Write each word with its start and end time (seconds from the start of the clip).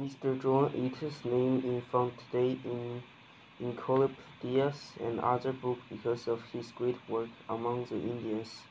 Mr. 0.00 0.40
John 0.40 0.72
Eliot's 0.74 1.26
name 1.26 1.62
is 1.62 1.84
found 1.92 2.12
today 2.16 2.56
in 2.64 3.02
encyclopedias 3.60 4.92
and 4.98 5.20
other 5.20 5.52
books 5.52 5.82
because 5.90 6.26
of 6.26 6.40
his 6.54 6.72
great 6.72 6.96
work 7.06 7.28
among 7.50 7.84
the 7.84 7.96
Indians 7.96 8.62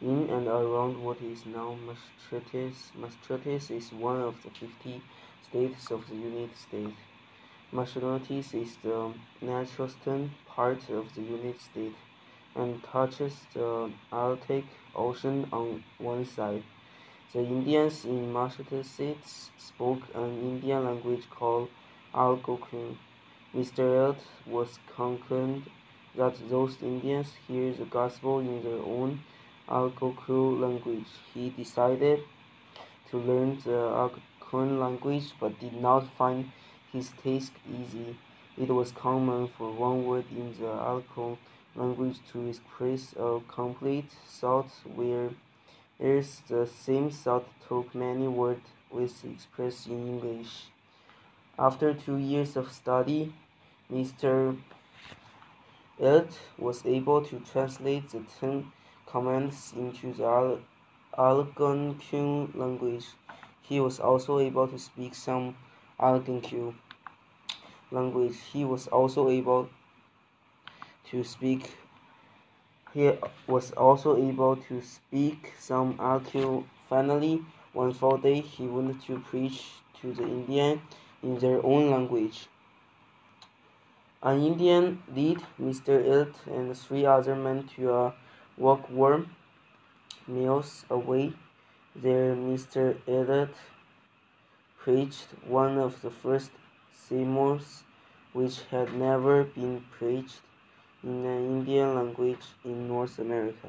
in 0.00 0.30
and 0.30 0.48
around 0.48 0.96
what 1.04 1.18
is 1.20 1.44
now 1.44 1.76
Massachusetts. 1.86 2.92
Massachusetts 2.98 3.70
is 3.70 3.92
one 3.92 4.22
of 4.22 4.42
the 4.42 4.48
50 4.48 5.02
states 5.42 5.90
of 5.90 6.08
the 6.08 6.14
United 6.14 6.56
States. 6.56 6.96
Massachusetts 7.70 8.54
is 8.54 8.76
the 8.82 9.12
northeastern 9.42 10.30
part 10.46 10.88
of 10.88 11.14
the 11.14 11.20
United 11.20 11.60
States 11.60 12.00
and 12.56 12.82
touches 12.82 13.34
the 13.52 13.92
Atlantic 14.10 14.64
Ocean 14.96 15.46
on 15.52 15.84
one 15.98 16.24
side. 16.24 16.62
The 17.32 17.38
Indians 17.38 18.04
in 18.06 18.32
Massachusetts 18.32 19.52
spoke 19.56 20.02
an 20.16 20.36
Indian 20.42 20.84
language 20.84 21.30
called 21.30 21.68
Algonquin. 22.12 22.98
Mr. 23.54 23.78
Eliot 23.78 24.18
was 24.44 24.80
convinced 24.96 25.68
that 26.16 26.34
those 26.50 26.82
Indians 26.82 27.34
hear 27.46 27.72
the 27.72 27.84
gospel 27.84 28.40
in 28.40 28.64
their 28.64 28.82
own 28.82 29.22
Algonquin 29.68 30.60
language. 30.60 31.06
He 31.32 31.50
decided 31.50 32.24
to 33.12 33.18
learn 33.18 33.60
the 33.64 33.78
Algonquin 33.78 34.80
language 34.80 35.32
but 35.38 35.60
did 35.60 35.74
not 35.74 36.12
find 36.18 36.50
his 36.92 37.10
task 37.22 37.52
easy. 37.80 38.16
It 38.58 38.70
was 38.70 38.90
common 38.90 39.46
for 39.56 39.70
one 39.70 40.04
word 40.04 40.24
in 40.32 40.52
the 40.58 40.66
Algonquin 40.66 41.38
language 41.76 42.18
to 42.32 42.48
express 42.48 43.14
a 43.16 43.38
complete 43.46 44.10
thought 44.26 44.72
whereas 46.00 46.40
the 46.48 46.66
same 46.66 47.10
took 47.68 47.94
many 47.94 48.26
words 48.26 48.66
was 48.90 49.22
expressed 49.22 49.86
in 49.86 50.08
English. 50.08 50.64
After 51.58 51.92
two 51.92 52.16
years 52.16 52.56
of 52.56 52.72
study, 52.72 53.32
Mr. 53.92 54.56
Eliot 56.00 56.38
was 56.56 56.86
able 56.86 57.22
to 57.26 57.38
translate 57.40 58.08
the 58.08 58.22
Ten 58.40 58.72
Commandments 59.06 59.74
into 59.76 60.14
the 60.14 60.58
Algonquin 61.18 62.52
language. 62.54 63.06
He 63.62 63.78
was 63.78 64.00
also 64.00 64.38
able 64.38 64.68
to 64.68 64.78
speak 64.78 65.14
some 65.14 65.54
Algonquin 66.00 66.74
language. 67.90 68.36
He 68.52 68.64
was 68.64 68.86
also 68.86 69.28
able 69.28 69.68
to 71.10 71.22
speak 71.24 71.76
he 72.92 73.12
was 73.46 73.72
also 73.72 74.16
able 74.16 74.56
to 74.56 74.80
speak 74.80 75.52
some 75.58 75.96
Algonquin. 76.00 76.64
Finally, 76.88 77.44
one 77.72 77.92
fall 77.92 78.16
day, 78.16 78.40
he 78.40 78.66
went 78.66 79.02
to 79.04 79.20
preach 79.20 79.68
to 80.00 80.12
the 80.12 80.24
Indians 80.24 80.80
in 81.22 81.38
their 81.38 81.64
own 81.64 81.90
language. 81.90 82.48
An 84.22 84.42
Indian 84.42 85.02
led 85.08 85.40
Mr. 85.60 86.04
Eliot 86.04 86.34
and 86.46 86.76
three 86.76 87.06
other 87.06 87.36
men 87.36 87.68
to 87.76 87.92
a 87.94 88.14
walk 88.56 88.90
warm 88.90 89.34
miles 90.26 90.84
away. 90.90 91.32
There, 91.94 92.34
Mr. 92.34 92.96
Eliot 93.06 93.54
preached 94.78 95.28
one 95.46 95.78
of 95.78 96.02
the 96.02 96.10
first 96.10 96.50
sermons 96.92 97.84
which 98.32 98.62
had 98.70 98.94
never 98.94 99.44
been 99.44 99.84
preached 99.90 100.40
in 101.02 101.22
the 101.22 101.28
Indian 101.28 101.94
language 101.94 102.44
in 102.64 102.88
North 102.88 103.18
America. 103.18 103.68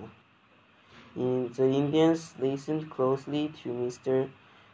In 1.16 1.52
the 1.54 1.66
Indians 1.66 2.34
listened 2.40 2.90
closely 2.90 3.54
to 3.64 3.70
Mr. 3.70 4.30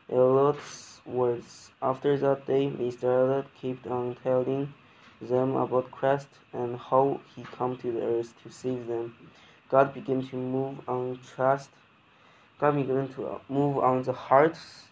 Eliot's 0.10 1.02
words. 1.06 1.72
After 1.82 2.18
that 2.18 2.46
day, 2.46 2.70
Mr. 2.70 3.04
Elliot 3.04 3.48
kept 3.60 3.88
on 3.88 4.16
telling 4.24 4.74
them 5.22 5.56
about 5.56 5.92
Christ 5.92 6.28
and 6.54 6.78
how 6.78 7.22
he 7.36 7.44
came 7.58 7.78
to 7.78 7.92
the 7.92 8.02
earth 8.02 8.34
to 8.44 8.52
save 8.52 8.88
them. 8.88 9.16
God 9.70 9.94
began 9.94 10.28
to 10.28 10.36
move 10.36 10.88
on 10.88 11.20
trust. 11.36 11.70
God 12.60 12.76
began 12.76 13.08
to 13.16 13.42
move 13.50 13.78
on 13.78 14.04
the 14.04 14.14
hearts, 14.14 14.86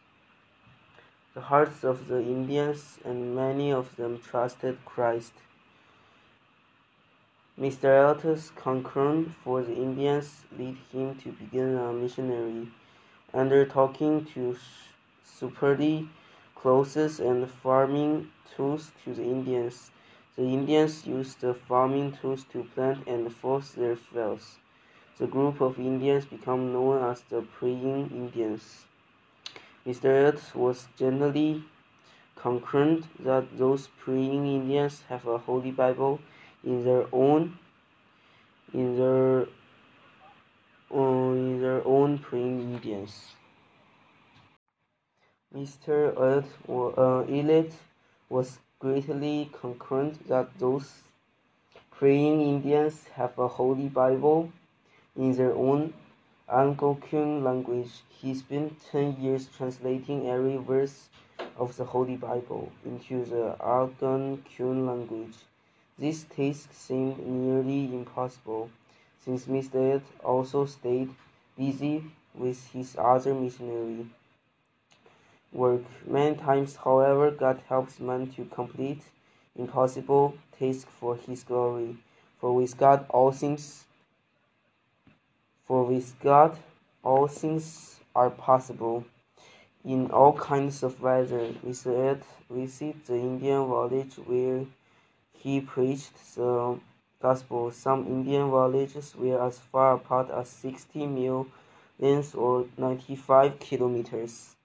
the 1.33 1.41
hearts 1.41 1.83
of 1.83 2.07
the 2.07 2.19
Indians, 2.19 2.99
and 3.03 3.35
many 3.35 3.71
of 3.71 3.95
them 3.95 4.19
trusted 4.19 4.77
Christ. 4.85 5.33
Mr. 7.57 7.85
Eliot's 7.85 8.49
concern 8.49 9.33
for 9.41 9.61
the 9.61 9.73
Indians 9.73 10.43
led 10.59 10.75
him 10.91 11.15
to 11.15 11.31
begin 11.31 11.77
a 11.77 11.93
missionary 11.93 12.67
undertaking 13.33 14.25
to 14.25 14.57
supply 15.23 16.03
clothes 16.53 17.17
and 17.19 17.49
farming 17.49 18.29
tools 18.53 18.91
to 19.01 19.13
the 19.13 19.23
Indians. 19.23 19.91
The 20.35 20.43
Indians 20.43 21.07
used 21.07 21.39
the 21.39 21.53
farming 21.53 22.17
tools 22.19 22.43
to 22.51 22.65
plant 22.75 23.07
and 23.07 23.33
force 23.33 23.71
their 23.71 23.95
fields. 23.95 24.57
The 25.17 25.27
group 25.27 25.61
of 25.61 25.79
Indians 25.79 26.25
became 26.25 26.73
known 26.73 27.09
as 27.09 27.21
the 27.21 27.41
Praying 27.41 28.11
Indians. 28.11 28.83
Mr. 29.87 30.05
Eliot 30.05 30.53
was 30.53 30.89
generally 30.97 31.63
concerned 32.35 33.07
that 33.17 33.57
those 33.57 33.87
praying 33.97 34.45
Indians 34.45 35.03
have 35.07 35.25
a 35.25 35.37
holy 35.37 35.71
Bible 35.71 36.19
in 36.65 36.83
their 36.83 37.05
own 37.13 37.57
in 38.73 38.97
their 38.97 39.47
uh, 40.91 41.31
in 41.31 41.61
their 41.61 41.85
own 41.87 42.17
praying 42.17 42.59
Indians. 42.59 43.35
Mr. 45.55 46.13
Eliot, 46.17 46.45
uh, 46.97 47.19
Eliot 47.21 47.73
was 48.29 48.59
greatly 48.79 49.49
concerned 49.53 50.19
that 50.27 50.49
those 50.59 51.03
praying 51.91 52.41
Indians 52.41 53.07
have 53.15 53.37
a 53.39 53.47
holy 53.47 53.87
Bible 53.87 54.51
in 55.15 55.31
their 55.33 55.53
own 55.53 55.93
Algonquin 56.49 57.43
language. 57.43 57.91
He 58.09 58.33
spent 58.33 58.81
ten 58.91 59.15
years 59.21 59.47
translating 59.55 60.27
every 60.29 60.57
verse 60.57 61.09
of 61.57 61.75
the 61.77 61.85
Holy 61.85 62.17
Bible 62.17 62.71
into 62.85 63.23
the 63.23 63.55
Algonquin 63.61 64.85
language. 64.85 65.35
This 65.97 66.25
task 66.25 66.73
seemed 66.73 67.25
nearly 67.25 67.85
impossible, 67.85 68.69
since 69.23 69.45
Mr. 69.45 69.95
Ed 69.95 70.03
also 70.23 70.65
stayed 70.65 71.15
busy 71.57 72.03
with 72.33 72.67
his 72.71 72.97
other 72.99 73.33
missionary 73.33 74.05
work. 75.53 75.83
Many 76.05 76.35
times, 76.35 76.75
however, 76.75 77.31
God 77.31 77.61
helps 77.69 77.99
man 77.99 78.29
to 78.31 78.43
complete 78.45 79.03
impossible 79.55 80.35
tasks 80.59 80.91
for 80.99 81.15
his 81.15 81.43
glory. 81.43 81.95
For 82.39 82.53
with 82.53 82.77
God 82.77 83.05
all 83.09 83.31
things 83.31 83.85
for 85.65 85.83
with 85.83 86.13
God 86.19 86.59
all 87.03 87.27
things 87.27 87.99
are 88.15 88.29
possible. 88.29 89.05
In 89.83 90.11
all 90.11 90.33
kinds 90.33 90.83
of 90.83 91.01
weather, 91.01 91.53
Mr. 91.65 91.87
Eliot 91.87 92.23
visited 92.49 93.05
the 93.05 93.15
Indian 93.15 93.65
village 93.67 94.15
where 94.25 94.65
he 95.45 95.61
preached 95.61 96.35
the 96.35 96.79
gospel. 97.21 97.69
Some 97.69 98.07
Indian 98.07 98.49
villages 98.49 99.15
were 99.15 99.39
as 99.39 99.59
far 99.59 99.93
apart 99.93 100.31
as 100.31 100.49
60 100.49 101.05
mile 101.05 101.45
lengths 101.99 102.33
or 102.33 102.65
95 102.79 103.59
kilometers. 103.59 104.55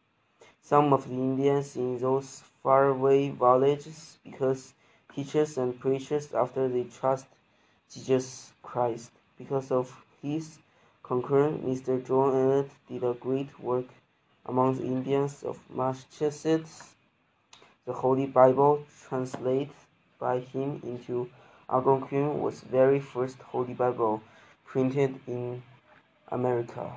Some 0.62 0.94
of 0.94 1.06
the 1.06 1.12
Indians 1.12 1.76
in 1.76 1.98
those 1.98 2.42
faraway 2.62 3.28
villages 3.28 4.16
because 4.24 4.72
teachers 5.14 5.58
and 5.58 5.78
preachers 5.78 6.32
after 6.32 6.66
they 6.66 6.84
trust 6.84 7.26
Jesus 7.92 8.52
Christ. 8.62 9.10
Because 9.36 9.70
of 9.70 9.94
his 10.22 10.60
concern, 11.02 11.58
Mr. 11.58 12.02
John 12.06 12.34
Eliot 12.34 12.70
did 12.88 13.04
a 13.04 13.12
great 13.12 13.60
work 13.60 13.88
among 14.46 14.76
the 14.78 14.84
Indians 14.84 15.42
of 15.42 15.58
Massachusetts. 15.68 16.94
The 17.84 17.92
Holy 17.92 18.24
Bible 18.24 18.84
translated 19.06 19.74
by 20.20 20.40
him 20.40 20.80
into 20.84 21.30
Algonquin 21.68 22.42
was 22.42 22.60
the 22.60 22.68
very 22.68 23.00
first 23.00 23.38
Holy 23.40 23.74
Bible 23.74 24.22
printed 24.66 25.18
in 25.26 25.62
America. 26.28 26.92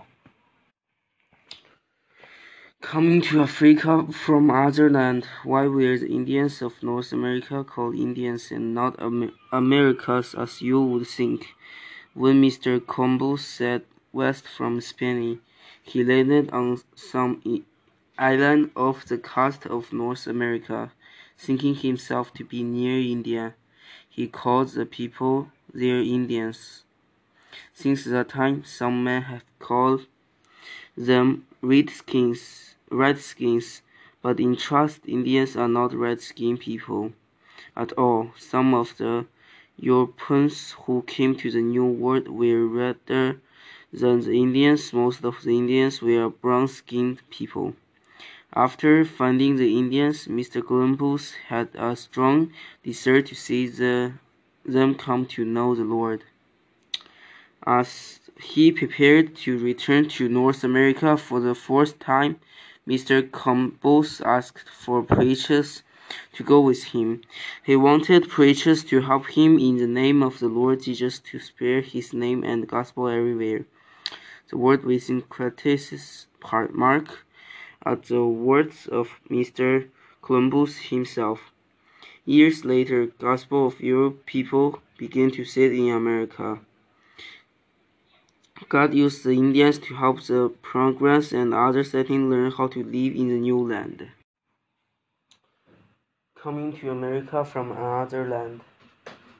Coming 2.81 3.22
to 3.22 3.42
Africa 3.42 4.06
from 4.12 4.52
other 4.52 4.90
land, 4.90 5.25
why 5.46 5.68
were 5.68 5.98
the 5.98 6.12
Indians 6.12 6.62
of 6.62 6.84
North 6.84 7.14
America 7.14 7.64
called 7.64 7.96
Indians 7.96 8.52
and 8.52 8.75
not 8.75 9.02
Amer 9.02 9.31
Americas 9.54 10.36
as 10.36 10.62
you 10.62 10.81
would 10.81 11.08
think? 11.08 11.56
When 12.14 12.42
Mr. 12.44 12.86
Columbus 12.86 13.46
set 13.46 13.86
west 14.12 14.46
from 14.48 14.81
Spain, 14.81 15.40
he 15.81 16.04
landed 16.04 16.52
on 16.52 16.81
some 16.94 17.42
island 18.18 18.72
off 18.75 19.06
the 19.06 19.18
coast 19.18 19.66
of 19.66 19.94
North 19.94 20.28
America. 20.28 20.92
Thinking 21.38 21.75
himself 21.75 22.33
to 22.35 22.45
be 22.45 22.63
near 22.63 23.00
India, 23.00 23.56
he 24.09 24.27
called 24.27 24.69
the 24.69 24.85
people 24.85 25.50
there 25.74 26.01
Indians. 26.01 26.83
Since 27.74 28.06
that 28.06 28.30
time, 28.30 28.63
some 28.63 29.03
men 29.03 29.24
have 29.24 29.44
called 29.59 30.06
them 30.95 31.45
redskins, 31.62 32.75
redskins, 32.89 33.81
But 34.24 34.39
in 34.39 34.56
trust, 34.56 35.01
Indians 35.06 35.57
are 35.57 35.68
not 35.68 35.94
red-skinned 35.94 36.62
people 36.62 37.12
at 37.75 37.91
all. 37.94 38.31
Some 38.38 38.74
of 38.74 38.97
the 38.97 39.25
Europeans 39.77 40.71
who 40.83 41.03
came 41.06 41.36
to 41.36 41.51
the 41.51 41.62
New 41.62 41.86
World 41.86 42.29
were 42.29 42.65
redder 42.65 43.41
than 43.91 44.21
the 44.21 44.31
Indians. 44.31 44.94
Most 44.94 45.25
of 45.25 45.44
the 45.44 45.57
Indians 45.57 46.01
were 46.01 46.29
brown-skinned 46.29 47.19
people. 47.29 47.75
After 48.55 49.03
finding 49.03 49.55
the 49.55 49.75
Indians, 49.75 50.27
Mr. 50.27 50.63
Columbus 50.63 51.33
had 51.47 51.69
a 51.73 51.95
strong 51.95 52.53
desire 52.83 53.23
to 53.23 53.33
see 53.33 53.65
the, 53.65 54.13
them 54.63 54.94
come 54.94 55.25
to 55.27 55.44
know 55.44 55.73
the 55.73 55.83
Lord. 55.83 56.23
As 57.65 58.19
he 58.39 58.71
prepared 58.71 59.35
to 59.38 59.57
return 59.57 60.07
to 60.09 60.29
North 60.29 60.63
America 60.63 61.17
for 61.17 61.39
the 61.39 61.55
fourth 61.55 61.97
time, 61.97 62.39
Mr. 62.88 63.31
Columbus 63.31 64.21
asked 64.21 64.69
for 64.69 65.01
preachers 65.01 65.81
to 66.33 66.44
go 66.44 66.61
with 66.61 66.83
him. 66.83 67.21
He 67.63 67.75
wanted 67.75 68.29
preachers 68.29 68.83
to 68.83 69.01
help 69.01 69.31
him 69.31 69.57
in 69.57 69.77
the 69.77 69.88
name 69.88 70.21
of 70.21 70.38
the 70.38 70.47
Lord 70.47 70.83
Jesus 70.83 71.17
to 71.31 71.39
spread 71.39 71.85
his 71.85 72.13
name 72.13 72.44
and 72.44 72.67
gospel 72.67 73.07
everywhere. 73.07 73.65
The 74.50 74.57
word 74.57 74.83
within 74.83 75.23
criticism 75.23 76.29
mark 76.71 77.25
at 77.85 78.03
the 78.03 78.25
words 78.25 78.88
of 78.88 79.19
Mr. 79.30 79.89
Columbus 80.21 80.77
himself. 80.77 81.51
Years 82.25 82.63
later, 82.63 83.07
gospel 83.19 83.68
of 83.68 83.81
Europe 83.81 84.25
people 84.25 84.80
began 84.97 85.31
to 85.31 85.44
set 85.44 85.71
in 85.71 85.89
America. 85.89 86.59
God 88.69 88.94
used 88.94 89.25
the 89.25 89.31
Indians 89.31 89.77
to 89.80 89.95
help 89.95 90.24
the 90.24 90.53
Pilgrims 90.71 91.33
and 91.33 91.53
other 91.53 91.83
settlers 91.83 92.30
learn 92.31 92.51
how 92.51 92.68
to 92.68 92.83
live 92.83 93.15
in 93.15 93.27
the 93.27 93.39
new 93.39 93.59
land. 93.59 94.07
Coming 96.36 96.71
to 96.77 96.91
America 96.91 97.44
from 97.44 97.71
another 97.71 98.27
land. 98.27 98.62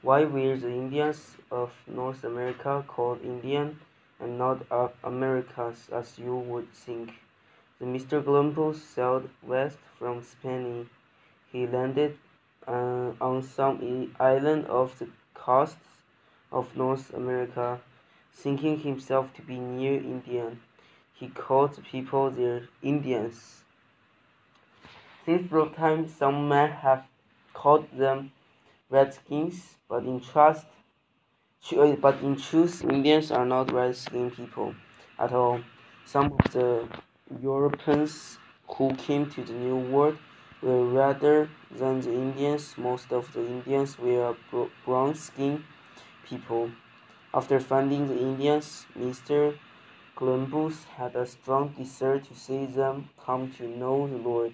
Why 0.02 0.24
were 0.24 0.56
the 0.56 0.70
Indians 0.70 1.36
of 1.50 1.72
North 1.86 2.24
America 2.24 2.84
called 2.86 3.22
Indian 3.22 3.80
and 4.20 4.36
not 4.36 4.66
Americans 5.02 5.88
as 5.90 6.18
you 6.18 6.36
would 6.36 6.70
think? 6.72 7.12
The 7.84 7.90
Mr. 7.90 8.24
Columbus 8.24 8.82
sailed 8.82 9.28
west 9.42 9.76
from 9.98 10.22
Spain. 10.22 10.88
He 11.52 11.66
landed 11.66 12.16
uh, 12.66 13.12
on 13.20 13.42
some 13.42 14.10
island 14.18 14.68
off 14.68 14.98
the 14.98 15.10
coast 15.34 15.76
of 16.50 16.74
North 16.78 17.12
America, 17.12 17.82
thinking 18.32 18.78
himself 18.78 19.34
to 19.34 19.42
be 19.42 19.58
near 19.58 20.00
Indian. 20.00 20.62
He 21.12 21.28
called 21.28 21.74
the 21.74 21.82
people 21.82 22.30
there 22.30 22.62
Indians. 22.80 23.64
Since 25.26 25.50
that 25.50 25.74
time, 25.76 26.08
some 26.08 26.48
men 26.48 26.70
have 26.70 27.04
called 27.52 27.88
them 27.92 28.32
Redskins, 28.88 29.76
but 29.90 30.04
in 30.04 30.20
trust, 30.22 30.64
uh, 31.76 31.96
but 31.96 32.22
in 32.22 32.36
truth, 32.36 32.82
Indians 32.82 33.30
are 33.30 33.44
not 33.44 33.70
red-skinned 33.70 34.32
people 34.32 34.74
at 35.18 35.34
all. 35.34 35.60
Some 36.06 36.32
of 36.32 36.52
the 36.52 36.88
Europeans 37.40 38.38
who 38.68 38.94
came 38.96 39.30
to 39.30 39.42
the 39.42 39.54
New 39.54 39.76
World 39.76 40.18
were 40.60 40.84
rather 40.84 41.48
than 41.70 42.02
the 42.02 42.12
Indians. 42.12 42.76
Most 42.76 43.12
of 43.12 43.32
the 43.32 43.40
Indians 43.40 43.98
were 43.98 44.36
brown-skinned 44.84 45.64
people. 46.22 46.70
After 47.32 47.58
finding 47.60 48.08
the 48.08 48.18
Indians, 48.18 48.84
Mr. 48.94 49.56
Columbus 50.16 50.84
had 50.84 51.16
a 51.16 51.26
strong 51.26 51.68
desire 51.70 52.18
to 52.18 52.34
see 52.34 52.66
them 52.66 53.08
come 53.18 53.50
to 53.52 53.66
know 53.66 54.06
the 54.06 54.18
Lord. 54.18 54.52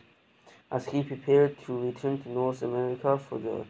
As 0.71 0.87
he 0.87 1.03
prepared 1.03 1.59
to 1.65 1.77
return 1.77 2.23
to 2.23 2.29
North 2.31 2.63
America 2.63 3.19
for 3.19 3.39
the 3.39 3.67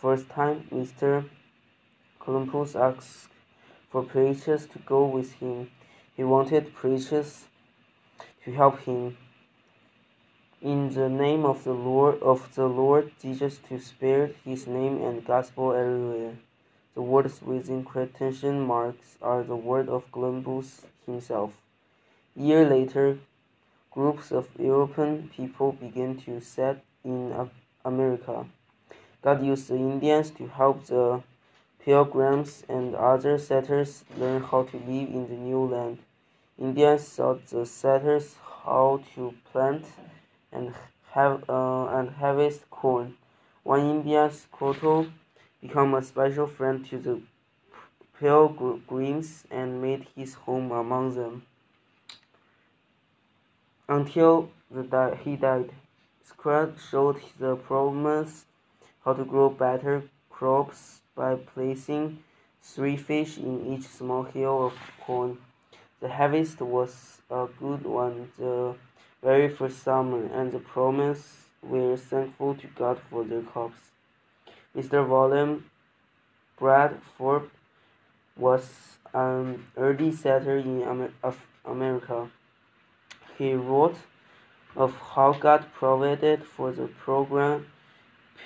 first 0.00 0.28
time, 0.28 0.68
Mr. 0.72 1.28
Columbus 2.20 2.76
asked 2.76 3.30
for 3.90 4.04
preachers 4.04 4.66
to 4.66 4.78
go 4.78 5.04
with 5.04 5.32
him. 5.34 5.68
He 6.16 6.22
wanted 6.22 6.74
preachers 6.74 7.46
to 8.44 8.52
help 8.52 8.80
him. 8.80 9.16
In 10.62 10.92
the 10.92 11.08
name 11.08 11.44
of 11.44 11.64
the 11.64 11.72
Lord 11.72 12.22
of 12.22 12.54
the 12.54 12.66
Lord 12.66 13.12
Jesus 13.20 13.58
to 13.68 13.78
spread 13.78 14.34
his 14.44 14.66
name 14.66 15.02
and 15.02 15.24
gospel 15.24 15.72
everywhere. 15.72 16.36
The 16.94 17.02
words 17.02 17.40
within 17.40 17.84
quotation 17.84 18.60
marks 18.60 19.16
are 19.22 19.42
the 19.42 19.56
word 19.56 19.88
of 19.88 20.10
Columbus 20.12 20.82
himself. 21.06 21.52
Year 22.36 22.68
later, 22.68 23.18
groups 23.90 24.30
of 24.30 24.48
European 24.58 25.30
people 25.34 25.72
began 25.72 26.16
to 26.18 26.40
set 26.40 26.84
in 27.04 27.50
America. 27.84 28.46
God 29.22 29.44
used 29.44 29.68
the 29.68 29.76
Indians 29.76 30.30
to 30.32 30.46
help 30.48 30.86
the 30.86 31.22
pilgrims 31.84 32.64
and 32.68 32.94
other 32.94 33.38
settlers 33.38 34.04
learn 34.16 34.42
how 34.42 34.64
to 34.64 34.76
live 34.76 35.08
in 35.08 35.28
the 35.28 35.36
new 35.36 35.64
land. 35.64 35.98
Indians 36.60 37.16
taught 37.16 37.46
the 37.46 37.64
settlers 37.64 38.36
how 38.64 39.00
to 39.14 39.34
plant 39.50 39.86
and 40.52 40.74
have 41.12 41.48
uh, 41.48 41.86
and 41.86 42.10
harvest 42.10 42.68
corn. 42.70 43.16
One 43.62 43.80
Indian 43.80 44.30
Squanto 44.30 45.10
became 45.62 45.94
a 45.94 46.02
special 46.02 46.46
friend 46.46 46.84
to 46.90 46.98
the 46.98 47.22
pilgrims 48.18 49.44
and 49.50 49.80
made 49.80 50.06
his 50.14 50.34
home 50.34 50.70
among 50.70 51.14
them 51.14 51.46
until 53.88 54.50
the 54.70 55.18
he 55.24 55.36
died. 55.36 55.70
Scrat 56.22 56.74
showed 56.90 57.20
the 57.38 57.56
problems 57.56 58.44
how 59.04 59.14
to 59.14 59.24
grow 59.24 59.48
better 59.48 60.02
crops 60.28 61.00
by 61.14 61.36
placing 61.36 62.22
three 62.62 62.98
fish 62.98 63.38
in 63.38 63.66
each 63.66 63.86
small 63.86 64.24
hill 64.24 64.66
of 64.66 64.74
corn. 65.00 65.38
The 66.00 66.08
harvest 66.08 66.60
was 66.62 67.20
a 67.30 67.46
good 67.58 67.84
one 67.84 68.32
the 68.38 68.74
very 69.22 69.50
first 69.50 69.82
summer, 69.82 70.24
and 70.32 70.50
the 70.50 70.58
promise 70.58 71.44
were 71.62 71.94
thankful 71.96 72.54
to 72.54 72.66
God 72.68 72.98
for 73.10 73.22
their 73.22 73.42
crops. 73.42 73.90
Mr. 74.74 75.06
William 75.06 75.70
Bradford 76.58 77.50
was 78.34 78.96
an 79.12 79.66
early 79.76 80.10
settler 80.10 80.56
in 80.56 80.80
Amer 80.82 81.12
America. 81.66 82.30
He 83.36 83.52
wrote 83.52 83.96
of 84.74 84.94
how 85.14 85.34
God 85.34 85.66
provided 85.74 86.44
for 86.44 86.72
the 86.72 86.86
program 86.86 87.66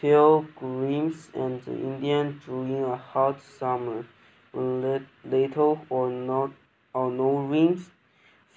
pilgrims 0.00 1.28
and 1.34 1.62
the 1.64 1.72
Indians 1.72 2.42
during 2.44 2.82
a 2.82 2.96
hot 2.96 3.40
summer 3.40 4.04
when 4.50 5.06
little 5.24 5.86
or 5.88 6.10
not 6.10 6.50
or 6.94 7.10
no 7.10 7.38
rains 7.38 7.90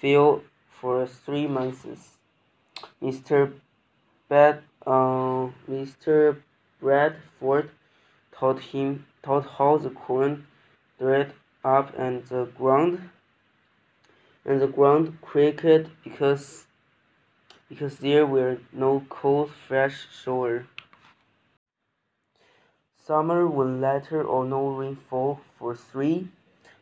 fell 0.00 0.42
for 0.80 1.06
three 1.06 1.46
months. 1.46 1.84
Mr. 3.02 3.52
Bad, 4.28 4.62
uh, 4.86 5.48
Mr. 5.68 6.36
Bradford 6.80 7.70
taught 8.32 8.60
him 8.60 9.04
taught 9.22 9.46
how 9.58 9.76
the 9.76 9.90
corn 9.90 10.46
dried 10.98 11.32
up 11.64 11.92
and 11.98 12.24
the 12.26 12.44
ground 12.44 13.10
and 14.44 14.62
the 14.62 14.66
ground 14.66 15.18
creaked 15.20 15.88
because 16.04 16.66
because 17.68 17.98
there 17.98 18.24
were 18.24 18.58
no 18.72 19.04
cold 19.08 19.50
fresh 19.50 20.06
soil. 20.10 20.62
Summer 23.04 23.46
when 23.46 23.80
little 23.80 24.26
or 24.26 24.44
no 24.44 24.68
rainfall 24.68 25.40
for 25.58 25.74
three 25.74 26.28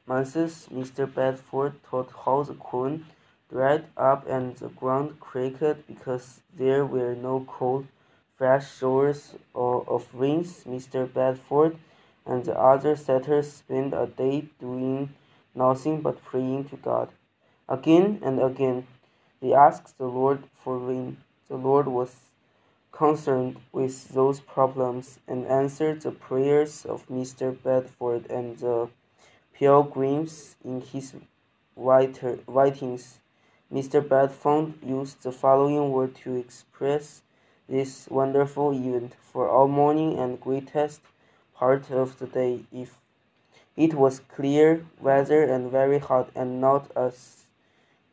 months, 0.06 0.68
Mr. 0.72 1.12
Bedford 1.12 1.74
taught 1.82 2.12
how 2.24 2.42
the 2.42 2.54
corn 2.54 3.06
dried 3.50 3.84
up 3.96 4.26
and 4.28 4.56
the 4.56 4.68
ground 4.68 5.18
creaked 5.20 5.86
because 5.86 6.40
there 6.56 6.84
were 6.84 7.14
no 7.14 7.44
cold, 7.48 7.86
fresh 8.36 8.76
showers 8.78 9.34
of 9.54 10.08
rains. 10.12 10.64
Mr. 10.64 11.12
Bedford 11.12 11.76
and 12.24 12.44
the 12.44 12.58
other 12.58 12.96
settlers 12.96 13.52
spent 13.52 13.94
a 13.94 14.06
day 14.06 14.48
doing 14.60 15.10
nothing 15.54 16.00
but 16.00 16.24
praying 16.24 16.64
to 16.68 16.76
God. 16.76 17.08
Again 17.68 18.20
and 18.22 18.40
again, 18.40 18.86
they 19.40 19.52
asked 19.52 19.98
the 19.98 20.06
Lord 20.06 20.44
for 20.62 20.78
rain. 20.78 21.18
The 21.48 21.56
Lord 21.56 21.86
was 21.86 22.14
concerned 22.92 23.56
with 23.72 24.08
those 24.08 24.40
problems 24.40 25.18
and 25.28 25.46
answered 25.46 26.00
the 26.00 26.10
prayers 26.12 26.84
of 26.84 27.06
Mr. 27.08 27.56
Bedford 27.62 28.30
and 28.30 28.58
the 28.58 28.88
pilgrims 29.58 30.56
in 30.64 30.80
his 30.80 31.14
writings. 31.76 33.18
Mr. 33.72 34.06
Bedford 34.06 34.74
used 34.82 35.22
the 35.22 35.32
following 35.32 35.90
word 35.90 36.14
to 36.14 36.36
express 36.36 37.22
this 37.68 38.06
wonderful 38.08 38.72
event 38.72 39.14
for 39.32 39.48
all 39.48 39.66
morning 39.66 40.18
and 40.18 40.40
greatest 40.40 41.00
part 41.54 41.90
of 41.90 42.18
the 42.18 42.26
day. 42.26 42.60
If 42.70 42.98
it 43.76 43.94
was 43.94 44.20
clear 44.20 44.84
weather 45.00 45.42
and 45.42 45.70
very 45.70 45.98
hot 45.98 46.30
and 46.34 46.60
not 46.60 46.90
a 46.94 47.12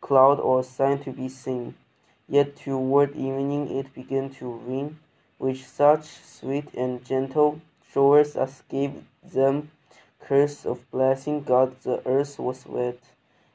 cloud 0.02 0.40
or 0.40 0.64
sign 0.64 1.04
to 1.04 1.12
be 1.12 1.30
seen, 1.30 1.76
Yet 2.30 2.56
toward 2.56 3.18
evening 3.18 3.70
it 3.70 3.94
began 3.94 4.30
to 4.36 4.50
rain, 4.50 4.98
with 5.38 5.58
such 5.68 6.06
sweet 6.06 6.74
and 6.74 7.04
gentle 7.04 7.60
showers 7.92 8.38
as 8.38 8.64
gave 8.70 9.04
them 9.22 9.72
curse 10.28 10.66
of 10.66 10.90
blessing 10.92 11.44
God 11.44 11.82
the 11.84 12.02
earth 12.06 12.40
was 12.40 12.66
wet. 12.66 13.00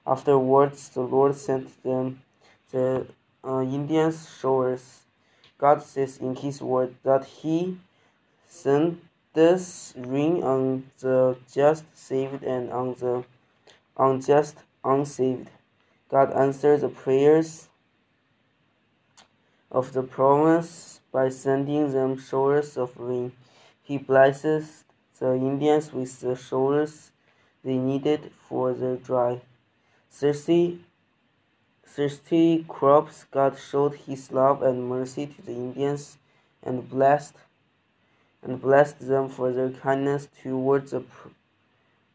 Afterwards 0.06 0.88
the 0.90 1.02
Lord 1.02 1.36
sent 1.36 1.82
them 1.82 2.22
the 2.70 3.06
uh, 3.44 3.60
Indians 3.62 4.28
showers. 4.40 5.02
God 5.58 5.82
says 5.82 6.18
in 6.18 6.36
his 6.36 6.62
word 6.62 6.94
that 7.02 7.24
he 7.24 7.78
sent 8.46 9.00
this 9.34 9.94
rain 9.96 10.42
on 10.42 10.90
the 11.00 11.36
just 11.52 11.84
saved 11.96 12.42
and 12.42 12.72
on 12.72 12.94
the 12.94 13.24
unjust 13.96 14.58
unsaved. 14.84 15.50
God 16.08 16.32
answered 16.32 16.80
the 16.80 16.88
prayers 16.88 17.68
of 19.70 19.92
the 19.92 20.02
promise 20.02 21.00
by 21.12 21.28
sending 21.28 21.92
them 21.92 22.18
showers 22.18 22.76
of 22.76 22.96
rain. 22.96 23.32
He 23.82 23.98
blesses 23.98 24.84
the 25.18 25.34
Indians 25.34 25.92
with 25.92 26.20
the 26.20 26.36
showers 26.36 27.10
they 27.64 27.76
needed 27.76 28.30
for 28.48 28.72
their 28.72 28.96
dry, 28.96 29.40
thirsty, 30.10 30.80
thirsty 31.84 32.64
crops. 32.68 33.26
God 33.30 33.58
showed 33.58 33.94
His 33.94 34.30
love 34.30 34.62
and 34.62 34.88
mercy 34.88 35.26
to 35.26 35.42
the 35.42 35.52
Indians 35.52 36.18
and 36.62 36.88
blessed 36.88 37.34
and 38.42 38.60
blessed 38.60 39.00
them 39.00 39.28
for 39.28 39.52
their 39.52 39.70
kindness 39.70 40.28
towards 40.42 40.92
the 40.92 41.02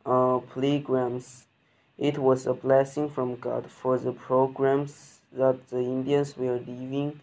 uh, 0.06 0.40
pilgrims. 0.54 1.46
It 1.98 2.18
was 2.18 2.46
a 2.46 2.54
blessing 2.54 3.10
from 3.10 3.36
God 3.36 3.70
for 3.70 3.98
the 3.98 4.14
programs 4.14 5.20
that 5.32 5.70
the 5.70 5.80
Indians 5.80 6.38
were 6.38 6.58
living 6.58 7.20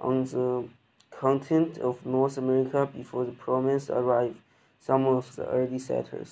on 0.00 0.24
the 0.24 0.68
continent 1.10 1.78
of 1.78 2.04
North 2.04 2.36
America 2.36 2.88
before 2.94 3.24
the 3.24 3.32
promise 3.32 3.88
arrived, 3.88 4.36
some 4.82 5.06
of 5.06 5.34
the 5.36 5.46
early 5.46 5.78
settlers. 5.78 6.30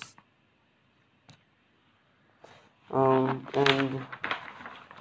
Um, 2.91 3.47
and 3.55 4.01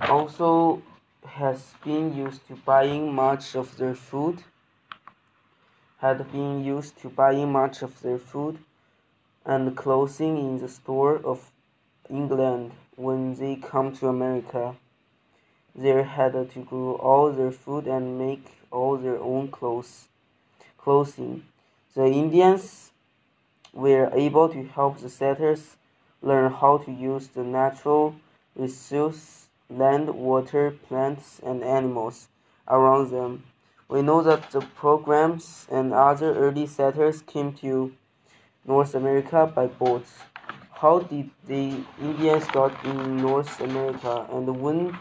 also 0.00 0.82
has 1.26 1.74
been 1.84 2.16
used 2.16 2.46
to 2.48 2.54
buying 2.54 3.12
much 3.12 3.54
of 3.54 3.76
their 3.76 3.94
food 3.94 4.44
had 6.00 6.32
been 6.32 6.64
used 6.64 6.98
to 6.98 7.10
buying 7.10 7.52
much 7.52 7.82
of 7.82 8.00
their 8.00 8.16
food 8.16 8.58
and 9.44 9.76
clothing 9.76 10.38
in 10.38 10.58
the 10.58 10.68
store 10.68 11.16
of 11.16 11.50
England 12.08 12.72
when 12.96 13.34
they 13.34 13.54
come 13.56 13.92
to 13.92 14.08
America. 14.08 14.74
They 15.74 16.02
had 16.02 16.32
to 16.32 16.60
grow 16.60 16.94
all 16.94 17.30
their 17.32 17.52
food 17.52 17.86
and 17.86 18.18
make 18.18 18.46
all 18.70 18.96
their 18.96 19.18
own 19.18 19.48
clothes, 19.48 20.08
clothing. 20.78 21.44
The 21.94 22.06
Indians 22.06 22.89
were 23.72 24.10
able 24.12 24.48
to 24.48 24.64
help 24.64 24.98
the 24.98 25.08
settlers 25.08 25.76
learn 26.22 26.52
how 26.52 26.78
to 26.78 26.92
use 26.92 27.28
the 27.28 27.44
natural 27.44 28.14
resources, 28.54 29.48
land, 29.68 30.08
water, 30.10 30.70
plants, 30.70 31.40
and 31.44 31.62
animals 31.62 32.28
around 32.68 33.10
them. 33.10 33.44
We 33.88 34.02
know 34.02 34.22
that 34.22 34.50
the 34.50 34.60
programs 34.60 35.66
and 35.70 35.92
other 35.92 36.34
early 36.34 36.66
settlers 36.66 37.22
came 37.22 37.52
to 37.54 37.92
North 38.64 38.94
America 38.94 39.50
by 39.52 39.66
boats. 39.66 40.12
How 40.72 41.00
did 41.00 41.30
the 41.46 41.84
Indians 42.00 42.46
got 42.48 42.84
in 42.84 43.20
North 43.20 43.60
America 43.60 44.26
and 44.30 44.60
when 44.60 44.98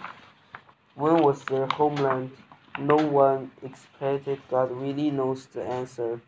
when 0.95 1.23
was 1.23 1.43
their 1.45 1.67
homeland? 1.67 2.31
No 2.77 2.95
one 2.95 3.51
expected 3.63 4.41
God 4.49 4.71
really 4.71 5.11
knows 5.11 5.45
the 5.45 5.63
answer. 5.63 6.21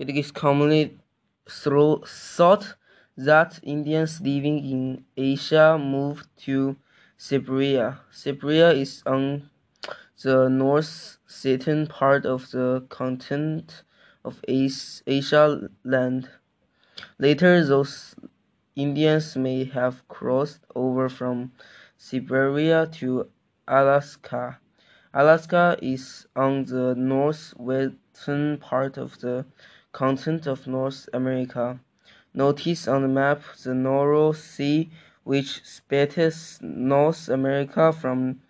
It 0.00 0.08
is 0.08 0.30
commonly 0.30 0.96
thought 1.46 2.74
that 3.18 3.60
Indians 3.62 4.18
living 4.22 4.58
in 4.64 5.04
Asia 5.14 5.76
moved 5.78 6.26
to 6.44 6.76
Siberia. 7.18 8.00
Siberia 8.10 8.70
is 8.70 9.02
on 9.04 9.50
the 10.22 10.48
north-eastern 10.48 11.86
part 11.86 12.24
of 12.24 12.50
the 12.50 12.86
continent 12.88 13.82
of 14.24 14.42
Asia 14.48 15.68
land. 15.84 16.30
Later, 17.18 17.62
those 17.62 18.14
Indians 18.76 19.36
may 19.36 19.64
have 19.64 20.08
crossed 20.08 20.60
over 20.74 21.10
from 21.10 21.52
Siberia 21.98 22.86
to 23.00 23.28
Alaska. 23.68 24.60
Alaska 25.12 25.76
is 25.82 26.26
on 26.34 26.64
the 26.64 26.94
northwestern 26.96 28.56
part 28.56 28.96
of 28.96 29.18
the 29.20 29.44
continent 29.92 30.46
of 30.46 30.66
North 30.66 31.08
America. 31.12 31.80
Notice 32.32 32.86
on 32.86 33.02
the 33.02 33.08
map 33.08 33.42
the 33.64 33.74
North 33.74 34.38
Sea, 34.38 34.90
which 35.24 35.64
separates 35.64 36.60
North 36.62 37.28
America 37.28 37.92
from 37.92 38.40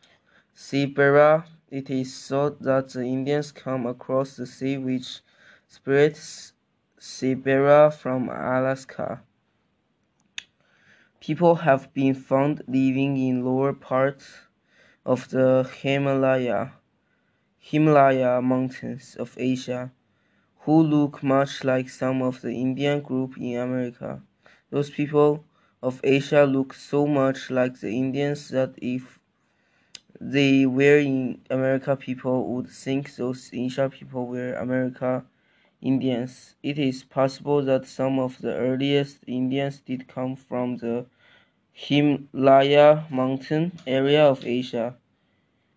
Siberia. 0.54 1.44
It 1.70 1.88
is 1.88 2.28
thought 2.28 2.61
that 2.62 2.90
the 2.90 3.04
Indians 3.04 3.52
come 3.52 3.87
across 3.87 4.37
the 4.37 4.47
sea 4.47 4.76
which 4.76 5.20
separates 5.66 6.52
Siberia 6.99 7.90
from 7.90 8.28
Alaska. 8.28 9.23
People 11.20 11.54
have 11.54 11.92
been 11.94 12.14
found 12.14 12.62
living 12.66 13.16
in 13.16 13.44
lower 13.44 13.73
parts 13.73 14.40
of 15.06 15.28
the 15.30 15.70
Himalaya, 15.80 16.73
Himalaya 17.59 18.42
mountains 18.42 19.16
of 19.16 19.35
Asia 19.38 19.90
who 20.71 20.85
look 20.85 21.21
much 21.25 21.65
like 21.65 21.89
some 21.89 22.23
of 22.23 22.41
the 22.43 22.53
Indian 22.53 23.00
group 23.00 23.37
in 23.37 23.59
America. 23.59 24.23
Those 24.71 24.89
people 24.89 25.45
of 25.83 26.00
Asia 26.05 26.45
look 26.45 26.75
so 26.75 27.09
much 27.09 27.50
like 27.50 27.81
the 27.81 27.91
Indians 27.91 28.50
that 28.50 28.75
if 28.77 29.19
they 30.21 30.67
were 30.67 31.00
in 31.00 31.41
America, 31.50 31.97
people 31.97 32.55
would 32.55 32.69
think 32.69 33.17
those 33.17 33.50
Asia 33.53 33.91
people 33.91 34.29
were 34.29 34.53
America 34.53 35.25
Indians. 35.83 36.55
It 36.62 36.79
is 36.79 37.03
possible 37.03 37.65
that 37.65 37.85
some 37.89 38.21
of 38.21 38.41
the 38.41 38.55
earliest 38.55 39.19
Indians 39.27 39.81
did 39.81 40.07
come 40.07 40.37
from 40.37 40.77
the 40.77 41.07
Himalaya 41.73 43.07
mountain 43.11 43.73
area 43.89 44.25
of 44.25 44.47
Asia, 44.47 44.95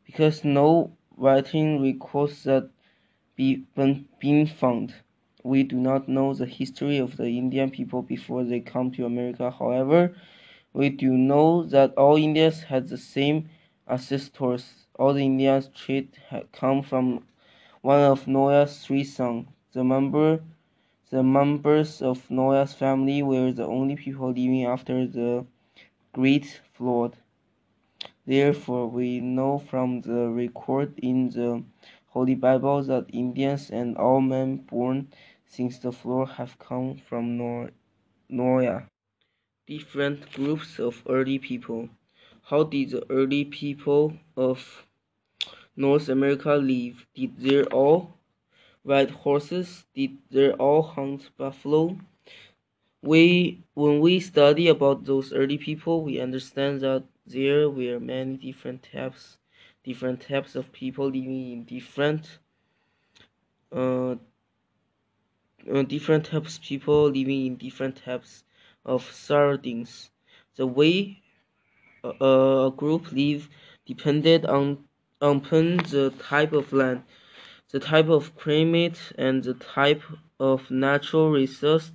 because 0.06 0.44
no 0.44 0.92
writing 1.18 1.82
records 1.82 2.44
that 2.44 2.70
be, 3.36 3.64
been 3.76 4.48
found. 4.48 4.94
We 5.44 5.64
do 5.64 5.76
not 5.76 6.08
know 6.08 6.34
the 6.34 6.46
history 6.46 6.98
of 6.98 7.18
the 7.18 7.38
Indian 7.38 7.70
people 7.70 8.02
before 8.02 8.44
they 8.44 8.60
come 8.60 8.92
to 8.92 9.06
America. 9.06 9.52
However, 9.52 10.16
we 10.74 10.90
do 10.90 11.12
know 11.12 11.64
that 11.64 11.94
all 11.96 12.16
Indians 12.16 12.64
had 12.64 12.88
the 12.88 12.98
same 12.98 13.50
ancestors. 13.88 14.86
All 14.98 15.14
the 15.14 15.26
Indians 15.26 15.70
trait 15.76 16.18
had 16.30 16.52
come 16.52 16.82
from 16.82 17.26
one 17.82 18.00
of 18.00 18.28
Noah's 18.28 18.86
three 18.86 19.04
sons. 19.04 19.48
The 19.74 19.84
member 19.84 20.40
the 21.14 21.22
members 21.22 22.02
of 22.02 22.32
Noah's 22.32 22.74
family 22.74 23.22
were 23.22 23.52
the 23.52 23.68
only 23.68 23.96
people 23.96 24.30
living 24.30 24.66
after 24.66 25.06
the 25.06 25.46
great 26.12 26.60
flood. 26.74 27.16
Therefore, 28.26 28.88
we 28.88 29.20
know 29.20 29.60
from 29.60 30.02
the 30.02 30.30
record 30.30 30.98
in 30.98 31.30
the 31.30 31.64
Holy 32.14 32.36
Bible 32.36 32.84
that 32.84 33.06
Indians 33.12 33.72
and 33.72 33.98
all 33.98 34.22
men 34.22 34.58
born 34.58 35.08
since 35.48 35.80
the 35.80 35.92
flood 35.92 36.30
have 36.38 36.60
come 36.60 36.96
from 36.96 37.38
Noah. 38.30 38.84
Different 39.66 40.32
groups 40.32 40.80
of 40.80 41.02
early 41.10 41.40
people. 41.40 41.90
How 42.44 42.64
did 42.66 42.92
the 42.92 43.04
early 43.10 43.46
people 43.46 44.14
of 44.38 44.86
North 45.76 46.08
America 46.08 46.54
live? 46.54 47.08
Did 47.16 47.40
they 47.40 47.64
all 47.64 48.14
ride 48.86 49.10
horses? 49.10 49.86
Did 49.96 50.18
they 50.30 50.52
all 50.52 50.84
hunt 50.84 51.32
buffalo? 51.36 51.98
We, 53.02 53.64
when 53.74 54.00
we 54.02 54.20
study 54.20 54.68
about 54.68 55.06
those 55.06 55.34
early 55.34 55.58
people, 55.58 56.04
we 56.04 56.22
understand 56.22 56.82
that 56.82 57.06
there 57.26 57.70
were 57.72 58.00
many 58.00 58.38
different 58.38 58.88
types, 58.94 59.38
different 59.84 60.22
types 60.22 60.56
of 60.56 60.72
people 60.72 61.06
living 61.06 61.52
in 61.52 61.64
different, 61.66 62.40
uh, 63.72 64.16
uh, 65.72 65.84
different 65.84 66.26
types 66.26 66.58
of 66.58 66.64
people 66.64 67.06
living 67.06 67.46
in 67.46 67.56
different 67.56 67.96
types 67.98 68.44
of 68.86 69.04
surroundings. 69.12 70.10
The 70.56 70.68
way 70.68 71.24
a 72.04 72.72
group 72.76 73.12
live 73.12 73.50
depended 73.86 74.46
on 74.46 74.86
upon 75.22 75.78
the 75.78 76.14
type 76.20 76.52
of 76.52 76.74
land, 76.74 77.04
the 77.72 77.80
type 77.80 78.10
of 78.10 78.36
climate, 78.36 79.00
and 79.18 79.44
the 79.44 79.54
type 79.54 80.04
of 80.40 80.70
natural 80.70 81.32
resource. 81.32 81.92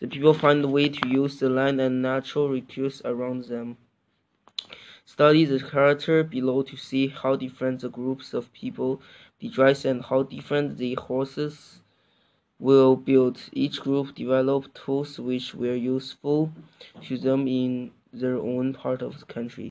The 0.00 0.08
people 0.08 0.34
find 0.34 0.64
a 0.64 0.68
way 0.68 0.88
to 0.88 1.08
use 1.08 1.38
the 1.38 1.48
land 1.48 1.80
and 1.80 2.02
natural 2.02 2.48
resources 2.48 3.02
around 3.04 3.44
them. 3.44 3.78
Study 5.06 5.46
the 5.46 5.58
character 5.58 6.22
below 6.22 6.60
to 6.62 6.76
see 6.76 7.06
how 7.08 7.34
different 7.34 7.80
the 7.80 7.88
groups 7.88 8.34
of 8.34 8.52
people 8.52 9.00
be 9.40 9.48
dressed 9.48 9.86
and 9.86 10.04
how 10.04 10.22
different 10.22 10.76
the 10.76 10.92
horses 10.96 11.80
will 12.58 12.96
build. 12.96 13.40
Each 13.52 13.80
group 13.80 14.14
developed 14.14 14.74
tools 14.74 15.18
which 15.18 15.54
were 15.54 15.74
useful 15.74 16.52
to 17.04 17.16
them 17.16 17.48
in 17.48 17.92
their 18.12 18.36
own 18.36 18.74
part 18.74 19.00
of 19.00 19.18
the 19.20 19.26
country. 19.26 19.64